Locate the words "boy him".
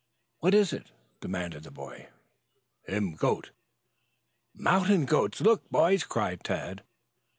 1.69-3.13